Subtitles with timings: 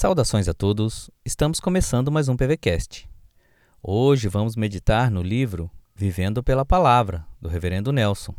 [0.00, 3.10] Saudações a todos, estamos começando mais um PVCast.
[3.82, 8.32] Hoje vamos meditar no livro Vivendo pela Palavra, do Reverendo Nelson.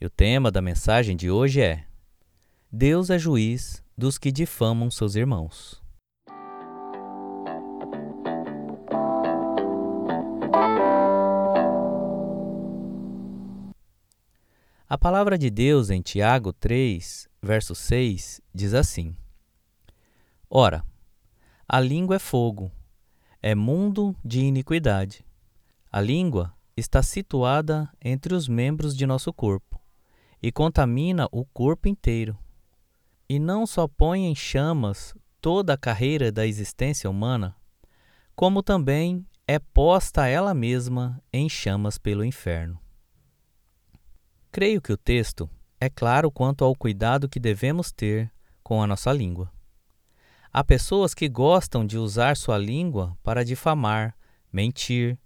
[0.00, 1.84] E o tema da mensagem de hoje é
[2.72, 5.82] Deus é juiz dos que difamam seus irmãos.
[14.88, 19.14] A palavra de Deus em Tiago 3, verso 6, diz assim:
[20.48, 20.84] Ora,
[21.68, 22.70] a língua é fogo,
[23.42, 25.26] é mundo de iniquidade.
[25.90, 29.80] A língua está situada entre os membros de nosso corpo
[30.40, 32.38] e contamina o corpo inteiro.
[33.28, 37.56] E não só põe em chamas toda a carreira da existência humana,
[38.36, 42.78] como também é posta ela mesma em chamas pelo inferno.
[44.52, 48.32] Creio que o texto é claro quanto ao cuidado que devemos ter
[48.62, 49.55] com a nossa língua.
[50.58, 54.16] Há pessoas que gostam de usar sua língua para difamar,
[54.50, 55.18] mentir,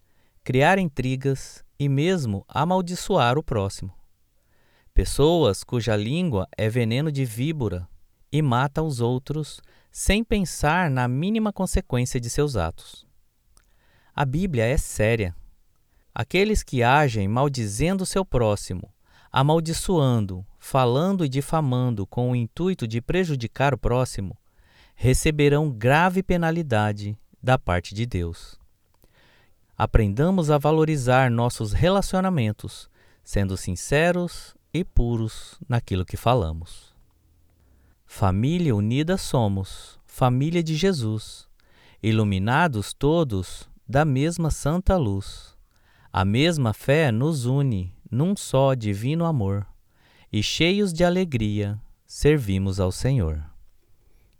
[0.42, 3.94] criar intrigas e mesmo amaldiçoar o próximo.
[4.92, 7.88] Pessoas cuja língua é veneno de víbora
[8.32, 9.60] e mata os outros
[9.92, 13.06] sem pensar na mínima consequência de seus atos.
[14.12, 15.32] A Bíblia é séria.
[16.12, 18.92] Aqueles que agem maldizendo seu próximo
[19.32, 24.36] amaldiçoando, falando e difamando com o intuito de prejudicar o próximo,
[25.02, 28.60] receberão grave penalidade da parte de Deus.
[29.74, 32.90] Aprendamos a valorizar nossos relacionamentos,
[33.24, 36.94] sendo sinceros e puros naquilo que falamos.
[38.04, 41.48] Família unida somos, família de Jesus,
[42.02, 45.56] iluminados todos da mesma santa luz.
[46.12, 49.66] A mesma fé nos une num só divino amor,
[50.30, 53.49] e cheios de alegria, servimos ao Senhor.